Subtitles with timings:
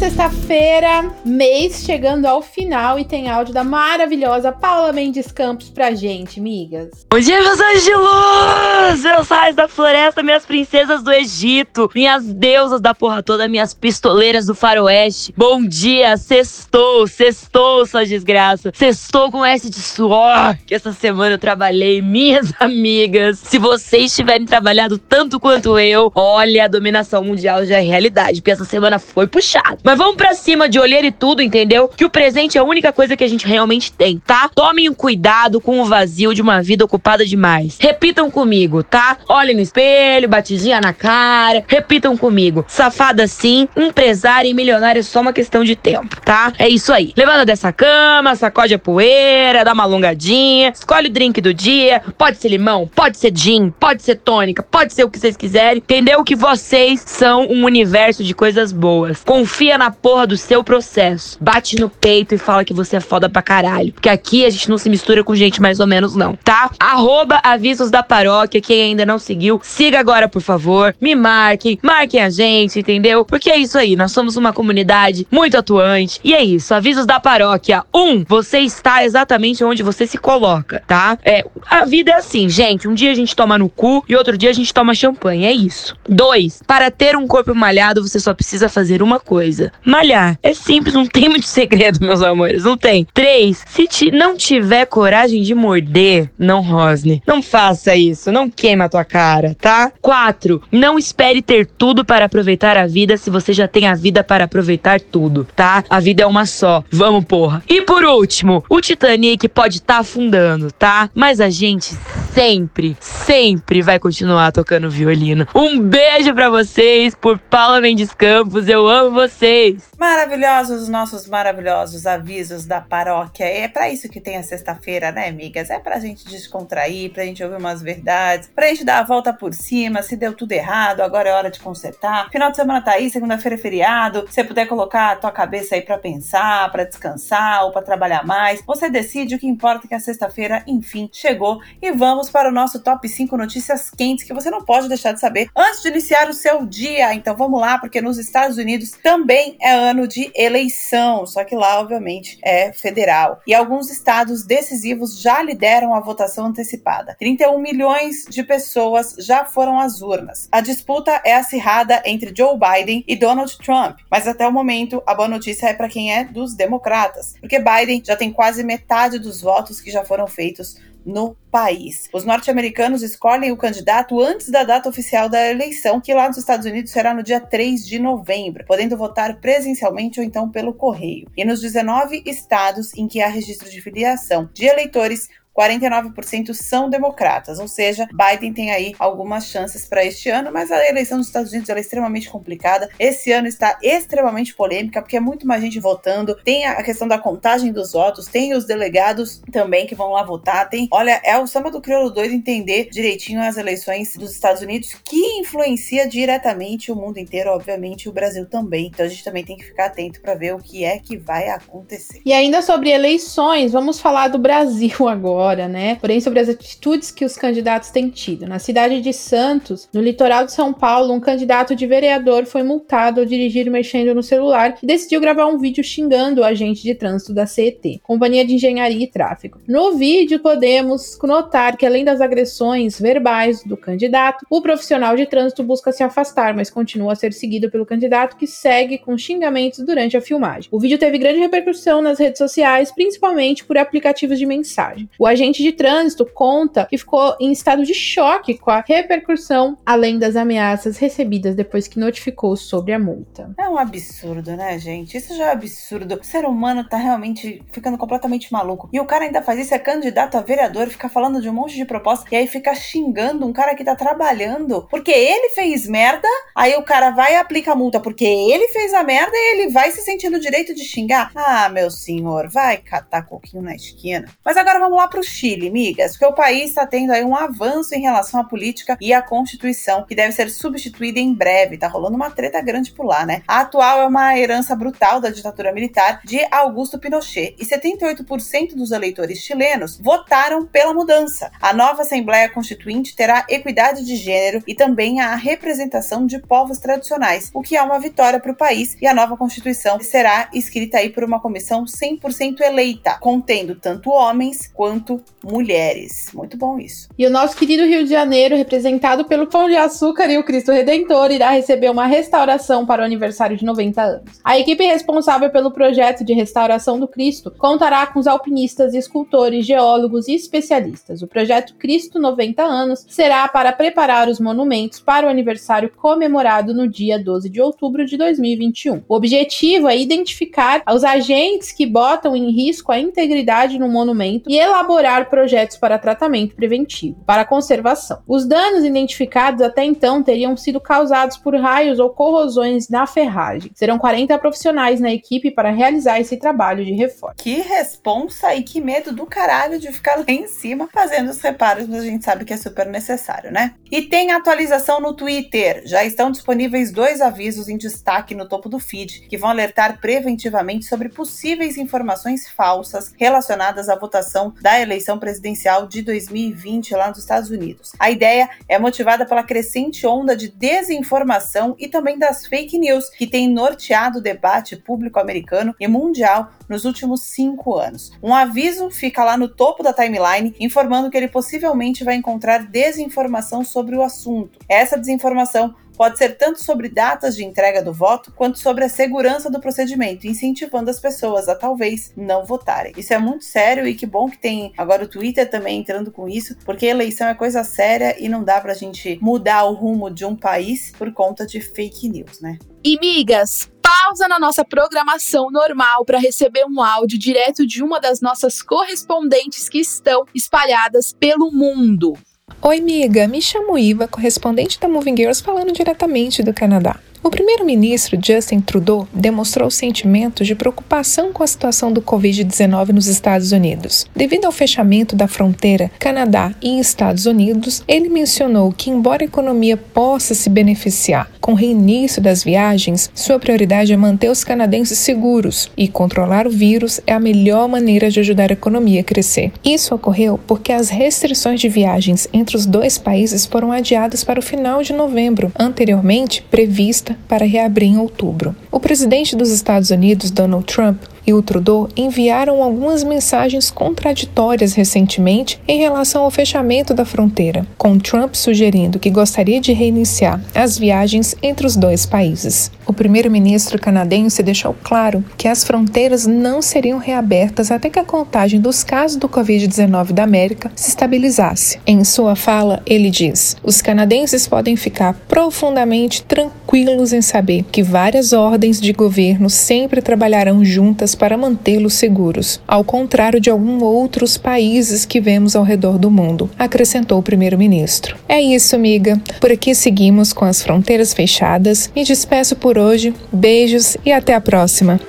[0.00, 6.40] Sexta-feira, mês chegando ao final e tem áudio da maravilhosa Paula Mendes Campos pra gente,
[6.40, 7.06] migas.
[7.10, 9.02] Bom dia, meus anjos de luz!
[9.02, 14.46] Meus raios da floresta, minhas princesas do Egito, minhas deusas da porra toda, minhas pistoleiras
[14.46, 15.34] do faroeste.
[15.36, 18.72] Bom dia, sextou, sextou, sua desgraça.
[18.74, 22.00] Sextou com S de suor, que essa semana eu trabalhei.
[22.00, 27.82] Minhas amigas, se vocês tiverem trabalhado tanto quanto eu, olha, a dominação mundial já é
[27.82, 29.89] realidade, porque essa semana foi puxada.
[29.90, 31.88] Mas vamos pra cima de olheira e tudo, entendeu?
[31.88, 34.48] Que o presente é a única coisa que a gente realmente tem, tá?
[34.54, 37.76] Tomem cuidado com o vazio de uma vida ocupada demais.
[37.80, 39.16] Repitam comigo, tá?
[39.28, 41.64] Olhem no espelho, batidinha na cara.
[41.66, 42.64] Repitam comigo.
[42.68, 46.52] Safada sim, empresária e milionária é só uma questão de tempo, tá?
[46.56, 47.12] É isso aí.
[47.16, 52.00] Levanta dessa cama, sacode a poeira, dá uma alongadinha, escolhe o drink do dia.
[52.16, 55.78] Pode ser limão, pode ser gin, pode ser tônica, pode ser o que vocês quiserem.
[55.78, 59.24] Entendeu que vocês são um universo de coisas boas.
[59.24, 61.38] Confia na porra do seu processo.
[61.40, 63.94] Bate no peito e fala que você é foda pra caralho.
[63.94, 66.70] Porque aqui a gente não se mistura com gente mais ou menos, não, tá?
[66.78, 68.60] Arroba avisos da paróquia.
[68.60, 70.94] Quem ainda não seguiu, siga agora, por favor.
[71.00, 73.24] Me marquem, marquem a gente, entendeu?
[73.24, 73.96] Porque é isso aí.
[73.96, 76.20] Nós somos uma comunidade muito atuante.
[76.22, 76.74] E é isso.
[76.74, 77.82] Avisos da paróquia.
[77.94, 81.16] Um, você está exatamente onde você se coloca, tá?
[81.24, 82.86] É, a vida é assim, gente.
[82.86, 85.46] Um dia a gente toma no cu e outro dia a gente toma champanhe.
[85.46, 85.96] É isso.
[86.06, 90.38] Dois, para ter um corpo malhado, você só precisa fazer uma coisa malhar.
[90.42, 92.64] É simples, não tem muito segredo, meus amores.
[92.64, 93.06] Não tem.
[93.12, 97.22] Três, se ti, não tiver coragem de morder, não rosne.
[97.26, 98.30] Não faça isso.
[98.32, 99.92] Não queima a tua cara, tá?
[100.00, 104.22] Quatro, não espere ter tudo para aproveitar a vida se você já tem a vida
[104.24, 105.84] para aproveitar tudo, tá?
[105.88, 106.84] A vida é uma só.
[106.90, 107.62] Vamos, porra.
[107.68, 111.10] E por último, o Titanic pode estar tá afundando, tá?
[111.14, 111.94] Mas a gente
[112.32, 115.46] sempre, sempre vai continuar tocando violino.
[115.54, 118.68] Um beijo para vocês por Paula Mendes Campos.
[118.68, 119.90] Eu amo vocês vocês.
[119.98, 123.44] Maravilhosos os nossos maravilhosos avisos da paróquia.
[123.44, 125.70] É para isso que tem a sexta-feira, né, amigas?
[125.70, 129.52] É pra gente descontrair, pra gente ouvir umas verdades, pra gente dar a volta por
[129.52, 132.30] cima, se deu tudo errado, agora é hora de consertar.
[132.30, 134.26] Final de semana tá aí, segunda-feira é feriado.
[134.28, 138.24] Se você puder colocar a tua cabeça aí para pensar, para descansar ou para trabalhar
[138.24, 142.48] mais, você decide o que importa é que a sexta-feira, enfim, chegou e vamos para
[142.48, 145.88] o nosso top 5 notícias quentes que você não pode deixar de saber antes de
[145.88, 147.14] iniciar o seu dia.
[147.14, 151.80] Então vamos lá, porque nos Estados Unidos também é ano de eleição, só que lá,
[151.80, 153.40] obviamente, é federal.
[153.46, 157.16] E alguns estados decisivos já lideram a votação antecipada.
[157.18, 160.48] 31 milhões de pessoas já foram às urnas.
[160.52, 165.14] A disputa é acirrada entre Joe Biden e Donald Trump, mas até o momento a
[165.14, 169.40] boa notícia é para quem é dos democratas, porque Biden já tem quase metade dos
[169.40, 172.08] votos que já foram feitos no país.
[172.12, 176.66] Os norte-americanos escolhem o candidato antes da data oficial da eleição, que lá nos Estados
[176.66, 181.28] Unidos será no dia 3 de novembro, podendo votar presencialmente ou então pelo correio.
[181.36, 187.58] E nos 19 estados em que há registro de filiação de eleitores, 49% são democratas,
[187.58, 191.50] ou seja, Biden tem aí algumas chances para este ano, mas a eleição dos Estados
[191.50, 192.88] Unidos é extremamente complicada.
[192.98, 196.34] Esse ano está extremamente polêmica, porque é muito mais gente votando.
[196.44, 200.68] Tem a questão da contagem dos votos, tem os delegados também que vão lá votar.
[200.68, 204.94] Tem, olha, é o samba do crioulo doido entender direitinho as eleições dos Estados Unidos,
[205.04, 208.86] que influencia diretamente o mundo inteiro, obviamente o Brasil também.
[208.86, 211.48] Então a gente também tem que ficar atento para ver o que é que vai
[211.48, 212.20] acontecer.
[212.24, 215.96] E ainda sobre eleições, vamos falar do Brasil agora agora, né?
[215.96, 218.46] Porém, sobre as atitudes que os candidatos têm tido.
[218.46, 223.20] Na cidade de Santos, no litoral de São Paulo, um candidato de vereador foi multado
[223.20, 227.32] ao dirigir mexendo no celular e decidiu gravar um vídeo xingando o agente de trânsito
[227.32, 229.60] da CET, Companhia de Engenharia e Tráfego.
[229.66, 235.62] No vídeo, podemos notar que, além das agressões verbais do candidato, o profissional de trânsito
[235.62, 240.16] busca se afastar, mas continua a ser seguido pelo candidato que segue com xingamentos durante
[240.16, 240.68] a filmagem.
[240.70, 245.08] O vídeo teve grande repercussão nas redes sociais, principalmente por aplicativos de mensagem.
[245.18, 250.18] O agente de trânsito conta que ficou em estado de choque com a repercussão, além
[250.18, 253.52] das ameaças recebidas depois que notificou sobre a multa.
[253.58, 255.16] É um absurdo, né, gente?
[255.16, 256.18] Isso já é absurdo.
[256.20, 258.88] O ser humano tá realmente ficando completamente maluco.
[258.92, 261.76] E o cara ainda faz isso, é candidato a vereador, fica falando de um monte
[261.76, 266.28] de proposta e aí fica xingando um cara que tá trabalhando porque ele fez merda,
[266.60, 269.72] aí o cara vai e aplica a multa porque ele fez a merda e ele
[269.72, 271.30] vai se sentir no direito de xingar.
[271.34, 274.28] Ah, meu senhor, vai catar coquinho na esquina.
[274.44, 277.94] Mas agora vamos lá pro Chile, migas, porque o país está tendo aí um avanço
[277.94, 281.78] em relação à política e à Constituição, que deve ser substituída em breve.
[281.78, 283.42] Tá rolando uma treta grande por lá, né?
[283.48, 288.90] A atual é uma herança brutal da ditadura militar de Augusto Pinochet e 78% dos
[288.90, 291.50] eleitores chilenos votaram pela mudança.
[291.58, 297.48] A nova Assembleia Constituinte terá equidade de gênero e também a representação de povos tradicionais,
[297.54, 301.08] o que é uma vitória para o país e a nova Constituição será escrita aí
[301.08, 306.32] por uma comissão 100% eleita, contendo tanto homens quanto mulheres.
[306.34, 307.08] Muito bom isso.
[307.16, 310.72] E o nosso querido Rio de Janeiro, representado pelo Pão de Açúcar e o Cristo
[310.72, 314.40] Redentor, irá receber uma restauração para o aniversário de 90 anos.
[314.42, 320.26] A equipe responsável pelo projeto de restauração do Cristo contará com os alpinistas, escultores, geólogos
[320.26, 321.22] e especialistas.
[321.22, 325.92] O projeto Cristo 90 anos será para preparar os monumentos para o aniversário
[326.40, 329.02] comemorado no dia 12 de outubro de 2021.
[329.06, 334.58] O objetivo é identificar os agentes que botam em risco a integridade no monumento e
[334.58, 338.22] elaborar projetos para tratamento preventivo, para conservação.
[338.26, 343.70] Os danos identificados até então teriam sido causados por raios ou corrosões na ferragem.
[343.74, 347.34] Serão 40 profissionais na equipe para realizar esse trabalho de reforma.
[347.36, 351.86] Que responsa e que medo do caralho de ficar lá em cima fazendo os reparos,
[351.86, 353.74] mas a gente sabe que é super necessário, né?
[353.90, 355.82] E tem atualização no Twitter.
[355.84, 360.84] Já estão disponíveis dois avisos em destaque no topo do feed que vão alertar preventivamente
[360.84, 367.48] sobre possíveis informações falsas relacionadas à votação da eleição presidencial de 2020 lá nos Estados
[367.48, 367.92] Unidos.
[367.98, 373.26] A ideia é motivada pela crescente onda de desinformação e também das fake news que
[373.26, 378.12] tem norteado o debate público americano e mundial nos últimos cinco anos.
[378.22, 383.64] Um aviso fica lá no topo da timeline informando que ele possivelmente vai encontrar desinformação
[383.64, 384.58] sobre o assunto.
[384.68, 389.50] Essa desinformação pode ser tanto sobre datas de entrega do voto, quanto sobre a segurança
[389.50, 392.94] do procedimento, incentivando as pessoas a talvez não votarem.
[392.96, 396.26] Isso é muito sério e que bom que tem agora o Twitter também entrando com
[396.26, 400.24] isso, porque eleição é coisa séria e não dá pra gente mudar o rumo de
[400.24, 402.58] um país por conta de fake news, né?
[402.82, 408.22] E migas, pausa na nossa programação normal para receber um áudio direto de uma das
[408.22, 412.14] nossas correspondentes que estão espalhadas pelo mundo.
[412.62, 413.26] Oi, amiga.
[413.26, 417.00] Me chamo Iva, correspondente da Moving Girls, falando diretamente do Canadá.
[417.22, 423.52] O primeiro-ministro Justin Trudeau demonstrou sentimentos de preocupação com a situação do Covid-19 nos Estados
[423.52, 424.06] Unidos.
[424.16, 429.76] Devido ao fechamento da fronteira Canadá e Estados Unidos, ele mencionou que, embora a economia
[429.76, 435.70] possa se beneficiar com o reinício das viagens, sua prioridade é manter os canadenses seguros
[435.76, 439.50] e controlar o vírus é a melhor maneira de ajudar a economia a crescer.
[439.64, 444.42] Isso ocorreu porque as restrições de viagens entre os dois países foram adiadas para o
[444.42, 448.54] final de novembro, anteriormente prevista para reabrir em outubro.
[448.70, 455.60] O presidente dos Estados Unidos, Donald Trump, e o Trudeau enviaram algumas mensagens contraditórias recentemente
[455.66, 461.34] em relação ao fechamento da fronteira, com Trump sugerindo que gostaria de reiniciar as viagens
[461.42, 462.70] entre os dois países.
[462.86, 468.60] O primeiro-ministro canadense deixou claro que as fronteiras não seriam reabertas até que a contagem
[468.60, 471.78] dos casos do Covid-19 da América se estabilizasse.
[471.86, 478.32] Em sua fala, ele diz: os canadenses podem ficar profundamente tranquilos em saber que várias
[478.32, 485.04] ordens de governo sempre trabalharão juntas para mantê-los seguros, ao contrário de alguns outros países
[485.04, 488.16] que vemos ao redor do mundo, acrescentou o primeiro-ministro.
[488.28, 489.20] É isso, amiga.
[489.40, 491.90] Por aqui seguimos com as fronteiras fechadas.
[491.94, 493.14] Me despeço por hoje.
[493.32, 495.00] Beijos e até a próxima.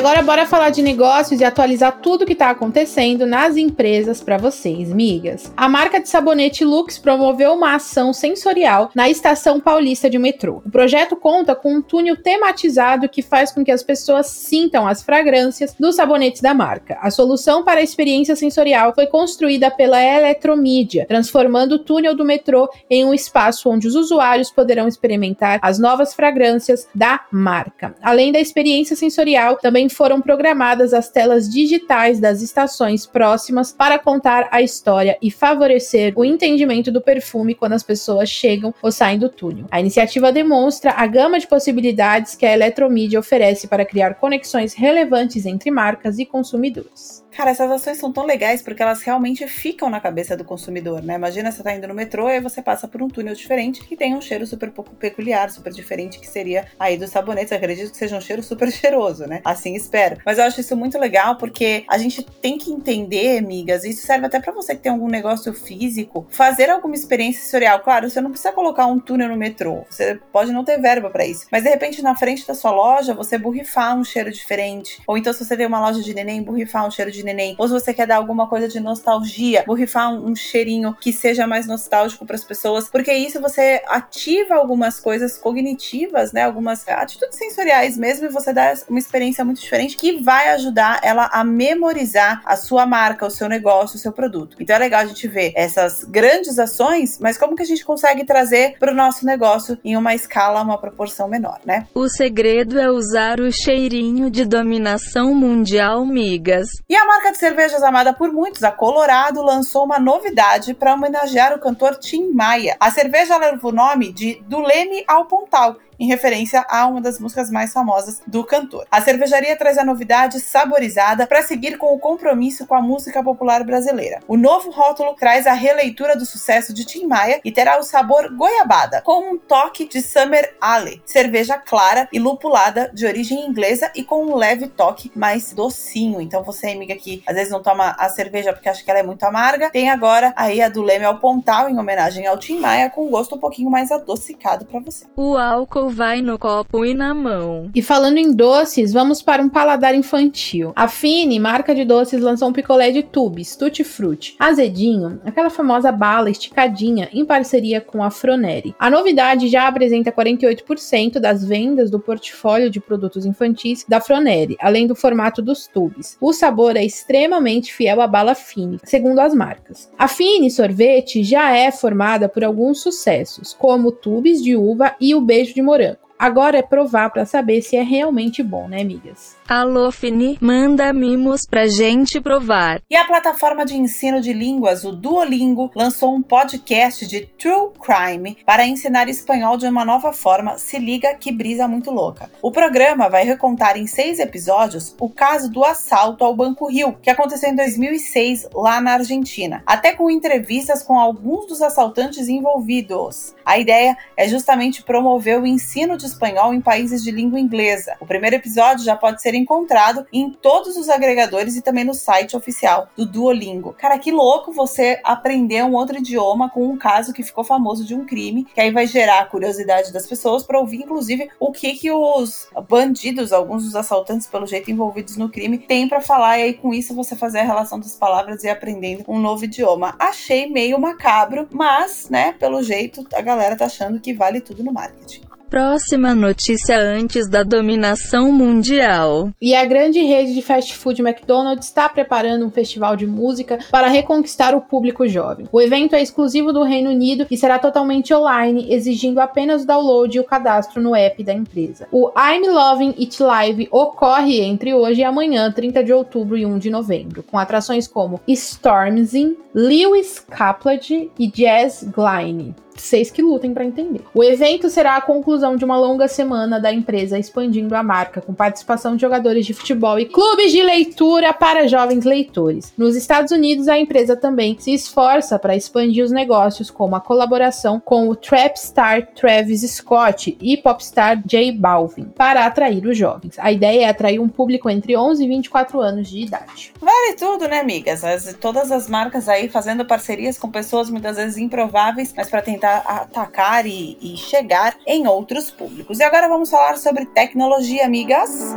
[0.00, 4.90] Agora bora falar de negócios e atualizar tudo que está acontecendo nas empresas para vocês,
[4.90, 5.52] migas.
[5.54, 10.62] A marca de sabonete Lux promoveu uma ação sensorial na estação paulista de metrô.
[10.64, 15.02] O projeto conta com um túnel tematizado que faz com que as pessoas sintam as
[15.02, 16.96] fragrâncias dos sabonetes da marca.
[17.02, 22.70] A solução para a experiência sensorial foi construída pela Eletromídia, transformando o túnel do metrô
[22.88, 27.94] em um espaço onde os usuários poderão experimentar as novas fragrâncias da marca.
[28.00, 34.48] Além da experiência sensorial, também foram programadas as telas digitais das estações próximas para contar
[34.50, 39.28] a história e favorecer o entendimento do perfume quando as pessoas chegam ou saem do
[39.28, 39.66] túnel.
[39.70, 45.44] A iniciativa demonstra a gama de possibilidades que a eletromídia oferece para criar conexões relevantes
[45.44, 47.19] entre marcas e consumidores.
[47.36, 51.14] Cara, essas ações são tão legais porque elas realmente ficam na cabeça do consumidor, né?
[51.14, 54.14] Imagina você tá indo no metrô e você passa por um túnel diferente que tem
[54.14, 57.52] um cheiro super peculiar, super diferente, que seria aí dos sabonetes.
[57.52, 59.40] Acredito que seja um cheiro super cheiroso, né?
[59.44, 60.18] Assim espero.
[60.24, 64.26] Mas eu acho isso muito legal porque a gente tem que entender, amigas, isso serve
[64.26, 67.80] até para você que tem algum negócio físico, fazer alguma experiência sensorial.
[67.80, 71.24] Claro, você não precisa colocar um túnel no metrô, você pode não ter verba para
[71.24, 71.46] isso.
[71.50, 75.00] Mas de repente, na frente da sua loja, você borrifar um cheiro diferente.
[75.06, 77.54] Ou então, se você tem uma loja de neném, borrifar um cheiro de neném.
[77.58, 81.46] Ou se você quer dar alguma coisa de nostalgia, borrifar um, um cheirinho que seja
[81.46, 86.42] mais nostálgico para as pessoas, porque isso você ativa algumas coisas cognitivas, né?
[86.42, 91.28] Algumas atitudes sensoriais mesmo, e você dá uma experiência muito diferente que vai ajudar ela
[91.32, 94.56] a memorizar a sua marca, o seu negócio, o seu produto.
[94.60, 98.24] Então é legal a gente ver essas grandes ações, mas como que a gente consegue
[98.24, 101.86] trazer para o nosso negócio em uma escala, uma proporção menor, né?
[101.94, 106.68] O segredo é usar o cheirinho de dominação mundial, migas.
[106.88, 111.52] E a marca de cervejas amada por muitos, a Colorado, lançou uma novidade para homenagear
[111.52, 112.76] o cantor Tim Maia.
[112.78, 117.20] A cerveja leva o nome de Do Leme ao Pontal em referência a uma das
[117.20, 118.86] músicas mais famosas do cantor.
[118.90, 123.62] A cervejaria traz a novidade saborizada para seguir com o compromisso com a música popular
[123.62, 124.20] brasileira.
[124.26, 128.34] O novo rótulo traz a releitura do sucesso de Tim Maia e terá o sabor
[128.34, 134.02] goiabada, com um toque de Summer Ale, cerveja clara e lupulada de origem inglesa e
[134.02, 136.20] com um leve toque mais docinho.
[136.20, 139.02] Então você, amiga, que às vezes não toma a cerveja porque acha que ela é
[139.02, 142.88] muito amarga, tem agora aí a do Leme ao Pontal em homenagem ao Tim Maia
[142.88, 145.04] com um gosto um pouquinho mais adocicado para você.
[145.16, 147.68] O álcool vai no copo e na mão.
[147.74, 150.72] E falando em doces, vamos para um paladar infantil.
[150.76, 155.90] A Fini, marca de doces, lançou um picolé de tubes, Tutti Frutti, azedinho, aquela famosa
[155.90, 158.74] bala esticadinha, em parceria com a Froneri.
[158.78, 164.86] A novidade já apresenta 48% das vendas do portfólio de produtos infantis da Froneri, além
[164.86, 166.16] do formato dos tubes.
[166.20, 169.90] O sabor é extremamente fiel à bala Fini, segundo as marcas.
[169.98, 175.20] A Fini Sorvete já é formada por alguns sucessos, como tubes de uva e o
[175.20, 176.09] beijo de morango branco.
[176.20, 179.38] Agora é provar para saber se é realmente bom, né, amigas?
[179.48, 182.82] Alô, Fini, manda mimos pra gente provar.
[182.90, 188.36] E a plataforma de ensino de línguas, o Duolingo, lançou um podcast de True Crime
[188.44, 190.58] para ensinar espanhol de uma nova forma.
[190.58, 192.30] Se liga que brisa muito louca.
[192.42, 197.08] O programa vai recontar em seis episódios o caso do assalto ao Banco Rio, que
[197.08, 203.34] aconteceu em 2006 lá na Argentina, até com entrevistas com alguns dos assaltantes envolvidos.
[203.42, 207.96] A ideia é justamente promover o ensino de espanhol em países de língua inglesa.
[208.00, 212.36] O primeiro episódio já pode ser encontrado em todos os agregadores e também no site
[212.36, 213.74] oficial do Duolingo.
[213.78, 217.94] Cara, que louco você aprender um outro idioma com um caso que ficou famoso de
[217.94, 221.74] um crime, que aí vai gerar a curiosidade das pessoas para ouvir, inclusive, o que
[221.74, 226.38] que os bandidos, alguns dos assaltantes, pelo jeito envolvidos no crime, têm para falar.
[226.38, 229.94] E aí, com isso, você fazer a relação das palavras e aprendendo um novo idioma.
[229.98, 234.72] Achei meio macabro, mas, né, pelo jeito, a galera tá achando que vale tudo no
[234.72, 235.29] marketing.
[235.50, 239.30] Próxima notícia antes da dominação mundial.
[239.42, 243.88] E a grande rede de fast food McDonald's está preparando um festival de música para
[243.88, 245.48] reconquistar o público jovem.
[245.50, 250.16] O evento é exclusivo do Reino Unido e será totalmente online, exigindo apenas o download
[250.16, 251.88] e o cadastro no app da empresa.
[251.90, 256.58] O I'm Loving It Live ocorre entre hoje e amanhã, 30 de outubro e 1
[256.60, 263.64] de novembro, com atrações como Stormzy, Lewis Capaldi e Jazz Gline vocês que lutem para
[263.64, 264.00] entender.
[264.14, 268.34] O evento será a conclusão de uma longa semana da empresa expandindo a marca, com
[268.34, 272.72] participação de jogadores de futebol e clubes de leitura para jovens leitores.
[272.76, 277.78] Nos Estados Unidos, a empresa também se esforça para expandir os negócios, como a colaboração
[277.78, 283.38] com o trap star Travis Scott e popstar J Balvin, para atrair os jovens.
[283.38, 286.72] A ideia é atrair um público entre 11 e 24 anos de idade.
[286.80, 288.02] Vale tudo, né, amigas?
[288.02, 292.69] As, todas as marcas aí fazendo parcerias com pessoas muitas vezes improváveis, mas para tentar
[292.78, 295.98] atacar e, e chegar em outros públicos.
[295.98, 298.54] E agora vamos falar sobre tecnologia, amigas.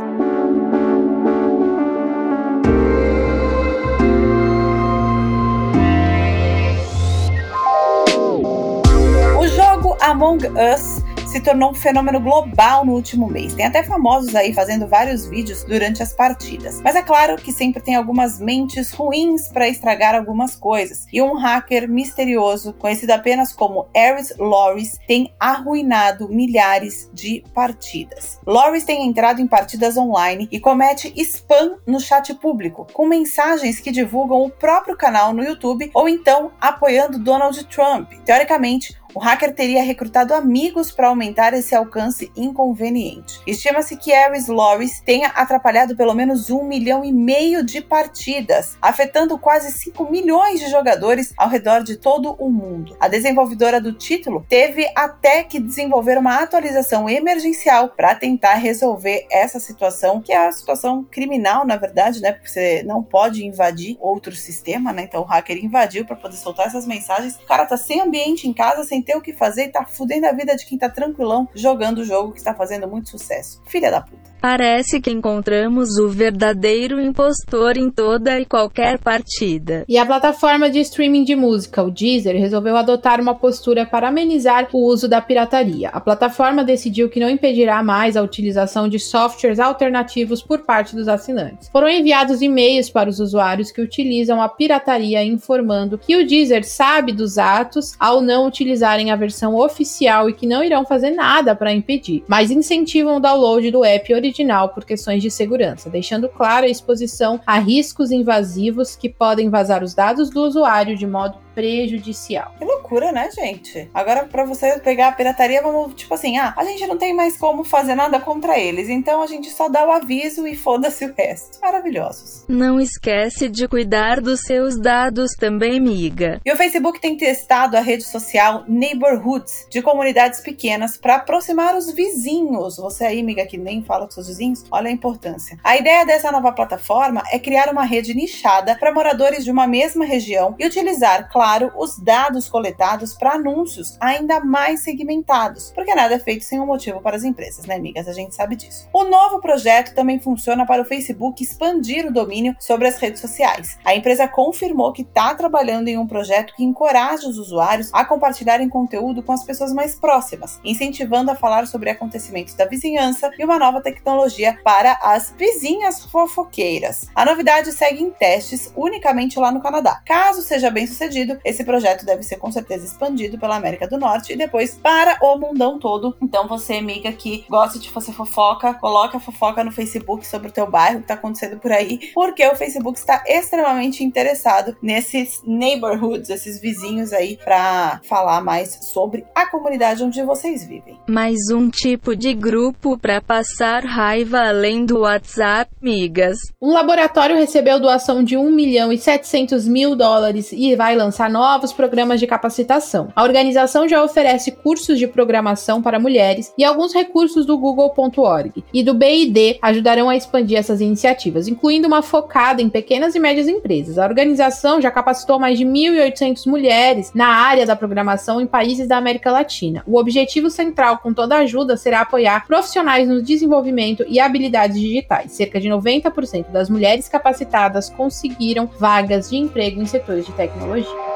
[9.38, 11.03] O jogo Among Us
[11.34, 13.54] se tornou um fenômeno global no último mês.
[13.54, 16.80] Tem até famosos aí fazendo vários vídeos durante as partidas.
[16.80, 21.08] Mas é claro que sempre tem algumas mentes ruins para estragar algumas coisas.
[21.12, 28.38] E um hacker misterioso, conhecido apenas como Ares Loris, tem arruinado milhares de partidas.
[28.46, 33.90] Loris tem entrado em partidas online e comete spam no chat público, com mensagens que
[33.90, 38.12] divulgam o próprio canal no YouTube ou então apoiando Donald Trump.
[38.24, 43.40] Teoricamente, o hacker teria recrutado amigos para aumentar esse alcance inconveniente.
[43.46, 49.38] Estima-se que Ares Loris tenha atrapalhado pelo menos um milhão e meio de partidas, afetando
[49.38, 52.96] quase 5 milhões de jogadores ao redor de todo o mundo.
[52.98, 59.60] A desenvolvedora do título teve até que desenvolver uma atualização emergencial para tentar resolver essa
[59.60, 62.32] situação, que é a situação criminal, na verdade, né?
[62.32, 65.02] Porque você não pode invadir outro sistema, né?
[65.02, 67.36] Então o hacker invadiu para poder soltar essas mensagens.
[67.36, 70.26] O cara tá sem ambiente em casa, sem ter o que fazer e tá fudendo
[70.26, 73.62] a vida de quem tá tranquilão jogando o jogo que está fazendo muito sucesso.
[73.66, 74.33] Filha da puta.
[74.44, 79.86] Parece que encontramos o verdadeiro impostor em toda e qualquer partida.
[79.88, 84.68] E a plataforma de streaming de música, o Deezer, resolveu adotar uma postura para amenizar
[84.74, 85.88] o uso da pirataria.
[85.88, 91.08] A plataforma decidiu que não impedirá mais a utilização de softwares alternativos por parte dos
[91.08, 91.70] assinantes.
[91.70, 97.12] Foram enviados e-mails para os usuários que utilizam a pirataria informando que o Deezer sabe
[97.12, 101.72] dos atos ao não utilizarem a versão oficial e que não irão fazer nada para
[101.72, 106.66] impedir, mas incentivam o download do app original original por questões de segurança, deixando clara
[106.66, 112.54] a exposição a riscos invasivos que podem vazar os dados do usuário de modo prejudicial.
[112.58, 113.88] Que loucura, né, gente?
[113.94, 117.36] Agora, para você pegar a pirataria, vamos, tipo assim, ah, a gente não tem mais
[117.36, 121.14] como fazer nada contra eles, então a gente só dá o aviso e foda-se o
[121.16, 121.60] resto.
[121.60, 122.44] Maravilhosos.
[122.48, 126.40] Não esquece de cuidar dos seus dados também, miga.
[126.44, 131.92] E o Facebook tem testado a rede social Neighborhoods, de comunidades pequenas, para aproximar os
[131.92, 132.76] vizinhos.
[132.76, 135.58] Você aí, amiga, que nem fala com seus vizinhos, olha a importância.
[135.62, 140.04] A ideia dessa nova plataforma é criar uma rede nichada para moradores de uma mesma
[140.04, 146.14] região e utilizar, claro, claro, os dados coletados para anúncios ainda mais segmentados, porque nada
[146.14, 148.08] é feito sem um motivo para as empresas, né, amigas?
[148.08, 148.88] A gente sabe disso.
[148.94, 153.76] O novo projeto também funciona para o Facebook expandir o domínio sobre as redes sociais.
[153.84, 158.66] A empresa confirmou que está trabalhando em um projeto que encoraja os usuários a compartilharem
[158.70, 163.58] conteúdo com as pessoas mais próximas, incentivando a falar sobre acontecimentos da vizinhança e uma
[163.58, 167.06] nova tecnologia para as vizinhas fofoqueiras.
[167.14, 170.00] A novidade segue em testes unicamente lá no Canadá.
[170.06, 174.32] Caso seja bem sucedido, esse projeto deve ser com certeza expandido pela América do Norte
[174.32, 176.16] e depois para o mundão todo.
[176.22, 180.52] Então você, amiga, que gosta de fazer fofoca, coloca a fofoca no Facebook sobre o
[180.52, 186.30] teu bairro, que tá acontecendo por aí, porque o Facebook está extremamente interessado nesses neighborhoods,
[186.30, 190.98] esses vizinhos aí, para falar mais sobre a comunidade onde vocês vivem.
[191.08, 196.38] Mais um tipo de grupo para passar raiva além do WhatsApp, migas.
[196.60, 201.72] Um laboratório recebeu doação de 1 milhão e 700 mil dólares e vai lançar novos
[201.72, 203.08] programas de capacitação.
[203.14, 208.82] A organização já oferece cursos de programação para mulheres e alguns recursos do Google.org e
[208.82, 213.98] do BID ajudarão a expandir essas iniciativas, incluindo uma focada em pequenas e médias empresas.
[213.98, 218.96] A organização já capacitou mais de 1.800 mulheres na área da programação em países da
[218.96, 219.82] América Latina.
[219.86, 225.32] O objetivo central com toda a ajuda será apoiar profissionais no desenvolvimento e habilidades digitais.
[225.32, 231.13] Cerca de 90% das mulheres capacitadas conseguiram vagas de emprego em setores de tecnologia.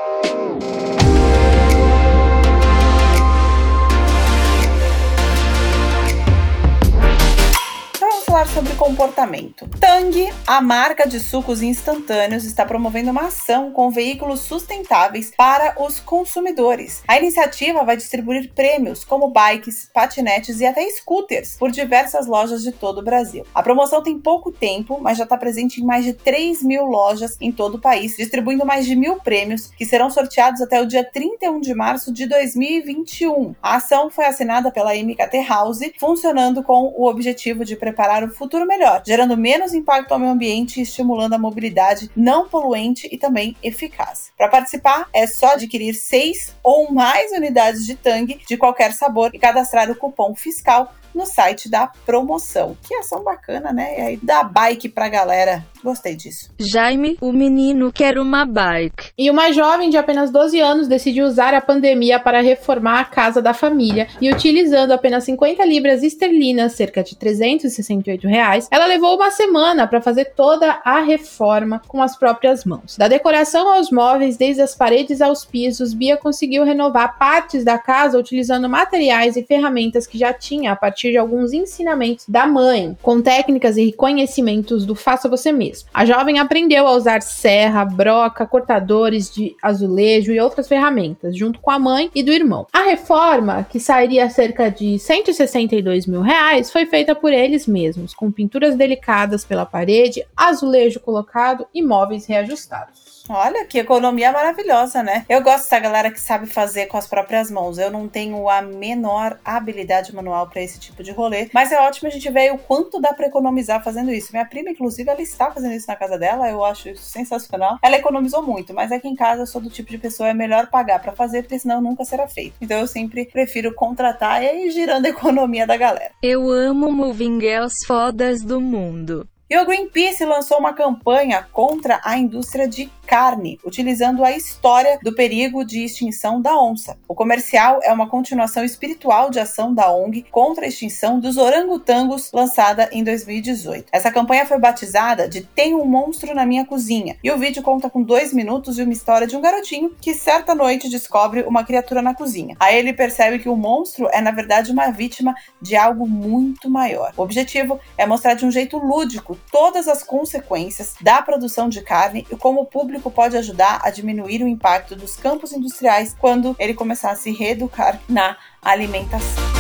[8.39, 9.69] Falar sobre comportamento.
[9.81, 15.99] Tang, a marca de sucos instantâneos, está promovendo uma ação com veículos sustentáveis para os
[15.99, 17.03] consumidores.
[17.09, 22.71] A iniciativa vai distribuir prêmios como bikes, patinetes e até scooters por diversas lojas de
[22.71, 23.45] todo o Brasil.
[23.53, 27.37] A promoção tem pouco tempo, mas já está presente em mais de 3 mil lojas
[27.41, 31.05] em todo o país, distribuindo mais de mil prêmios que serão sorteados até o dia
[31.05, 33.55] 31 de março de 2021.
[33.61, 38.67] A ação foi assinada pela MKT House, funcionando com o objetivo de preparar o futuro
[38.67, 43.57] melhor, gerando menos impacto ao meio ambiente e estimulando a mobilidade não poluente e também
[43.63, 44.33] eficaz.
[44.37, 49.39] Para participar, é só adquirir seis ou mais unidades de Tang de qualquer sabor e
[49.39, 52.77] cadastrar o cupom fiscal no site da promoção.
[52.83, 53.99] Que ação bacana, né?
[53.99, 56.51] E aí dá bike pra galera Gostei disso.
[56.59, 59.11] Jaime, o menino quer uma bike.
[59.17, 63.41] E uma jovem de apenas 12 anos decidiu usar a pandemia para reformar a casa
[63.41, 69.31] da família e utilizando apenas 50 libras esterlinas, cerca de 368 reais, ela levou uma
[69.31, 72.97] semana para fazer toda a reforma com as próprias mãos.
[72.97, 78.19] Da decoração aos móveis, desde as paredes aos pisos, Bia conseguiu renovar partes da casa
[78.19, 83.23] utilizando materiais e ferramentas que já tinha a partir de alguns ensinamentos da mãe, com
[83.23, 85.89] técnicas e conhecimentos do faça você mesmo mesmo.
[85.93, 91.71] A jovem aprendeu a usar serra, broca, cortadores de azulejo e outras ferramentas, junto com
[91.71, 92.67] a mãe e do irmão.
[92.73, 98.31] A reforma, que sairia cerca de 162 mil reais, foi feita por eles mesmos, com
[98.31, 103.18] pinturas delicadas pela parede, azulejo colocado e móveis reajustados.
[103.29, 105.25] Olha que economia maravilhosa, né?
[105.29, 107.79] Eu gosto dessa galera que sabe fazer com as próprias mãos.
[107.79, 112.09] Eu não tenho a menor habilidade manual para esse tipo de rolê, mas é ótimo
[112.09, 114.33] a gente ver o quanto dá para economizar fazendo isso.
[114.33, 117.79] Minha prima, inclusive, ela está fazendo isso na casa dela, eu acho isso sensacional.
[117.83, 120.69] Ela economizou muito, mas aqui em casa eu sou do tipo de pessoa é melhor
[120.69, 122.55] pagar para fazer, porque senão nunca será feito.
[122.61, 126.13] Então eu sempre prefiro contratar e aí girando a economia da galera.
[126.23, 129.29] Eu amo Moving Girls fodas do mundo.
[129.51, 135.15] E o Greenpeace lançou uma campanha contra a indústria de carne, utilizando a história do
[135.15, 136.99] perigo de extinção da onça.
[137.09, 142.31] O comercial é uma continuação espiritual de ação da ONG contra a extinção dos orangotangos,
[142.33, 143.87] lançada em 2018.
[143.91, 147.89] Essa campanha foi batizada de Tem um Monstro na Minha Cozinha, e o vídeo conta
[147.89, 152.03] com dois minutos e uma história de um garotinho que certa noite descobre uma criatura
[152.03, 152.57] na cozinha.
[152.61, 157.15] Aí ele percebe que o monstro é, na verdade, uma vítima de algo muito maior.
[157.17, 162.27] O objetivo é mostrar de um jeito lúdico todas as consequências da produção de carne
[162.31, 166.55] e como o público público pode ajudar a diminuir o impacto dos campos industriais quando
[166.59, 169.58] ele começar a se reeducar na alimentação.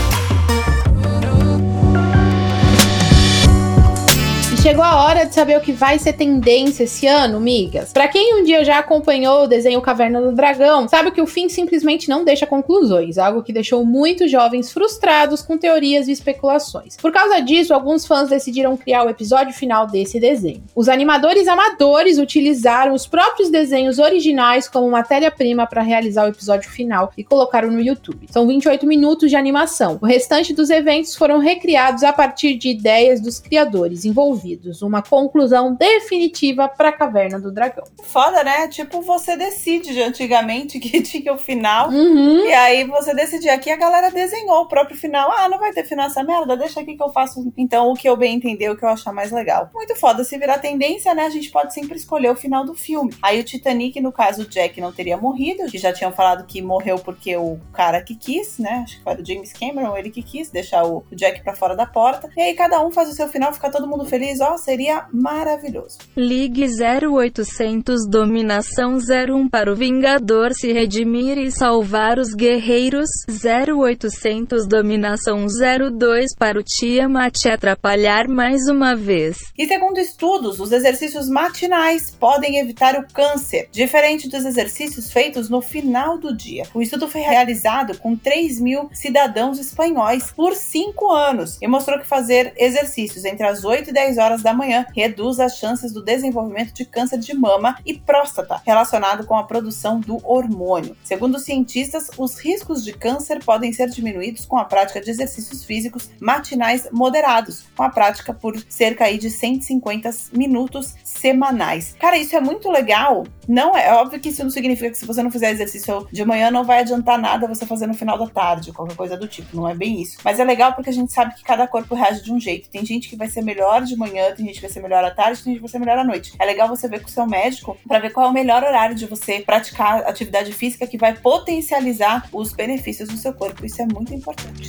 [4.62, 7.92] Chegou a hora de saber o que vai ser tendência esse ano, migas.
[7.92, 11.48] Para quem um dia já acompanhou o desenho Caverna do Dragão, sabe que o fim
[11.48, 16.96] simplesmente não deixa conclusões, algo que deixou muitos jovens frustrados com teorias e especulações.
[16.96, 20.64] Por causa disso, alguns fãs decidiram criar o episódio final desse desenho.
[20.74, 27.12] Os animadores amadores utilizaram os próprios desenhos originais como matéria-prima para realizar o episódio final
[27.16, 28.26] e colocaram no YouTube.
[28.28, 29.98] São 28 minutos de animação.
[30.02, 34.47] O restante dos eventos foram recriados a partir de ideias dos criadores envolvidos
[34.82, 37.84] uma conclusão definitiva para a Caverna do Dragão.
[38.02, 38.68] Foda, né?
[38.68, 41.90] Tipo, você decide de antigamente que tinha o final.
[41.90, 42.46] Uhum.
[42.46, 43.52] E aí você decidiu.
[43.52, 45.30] Aqui a galera desenhou o próprio final.
[45.32, 46.56] Ah, não vai ter final essa merda?
[46.56, 47.52] Deixa aqui que eu faço.
[47.56, 49.70] Então, o que eu bem entender, o que eu achar mais legal.
[49.74, 50.24] Muito foda.
[50.24, 51.24] Se virar tendência, né?
[51.24, 53.14] A gente pode sempre escolher o final do filme.
[53.22, 55.66] Aí o Titanic, no caso, o Jack não teria morrido.
[55.70, 58.82] Que já tinham falado que morreu porque o cara que quis, né?
[58.84, 61.86] Acho que foi o James Cameron, ele que quis deixar o Jack para fora da
[61.86, 62.30] porta.
[62.36, 65.98] E aí cada um faz o seu final, fica todo mundo feliz ó, seria maravilhoso.
[66.16, 73.08] Ligue 0800 Dominação 01 para o Vingador se redimir e salvar os guerreiros.
[73.28, 79.38] 0800 Dominação 02 para o Tiamat atrapalhar mais uma vez.
[79.56, 85.60] E segundo estudos, os exercícios matinais podem evitar o câncer, diferente dos exercícios feitos no
[85.60, 86.64] final do dia.
[86.74, 92.06] O estudo foi realizado com 3 mil cidadãos espanhóis por 5 anos e mostrou que
[92.06, 96.02] fazer exercícios entre as 8 e 10 horas horas da manhã reduz as chances do
[96.02, 100.96] desenvolvimento de câncer de mama e próstata, relacionado com a produção do hormônio.
[101.02, 106.10] Segundo cientistas, os riscos de câncer podem ser diminuídos com a prática de exercícios físicos
[106.20, 111.96] matinais moderados, com a prática por cerca de 150 minutos semanais.
[111.98, 113.24] Cara, isso é muito legal.
[113.48, 116.24] Não é, é óbvio que isso não significa que se você não fizer exercício de
[116.24, 119.56] manhã não vai adiantar nada você fazer no final da tarde, qualquer coisa do tipo.
[119.56, 120.18] Não é bem isso.
[120.22, 122.68] Mas é legal porque a gente sabe que cada corpo reage de um jeito.
[122.68, 125.10] Tem gente que vai ser melhor de manhã, tem gente que vai ser melhor à
[125.10, 126.32] tarde, tem gente que vai ser melhor à noite.
[126.38, 128.94] É legal você ver com o seu médico para ver qual é o melhor horário
[128.94, 133.64] de você praticar atividade física que vai potencializar os benefícios do seu corpo.
[133.64, 134.68] Isso é muito importante.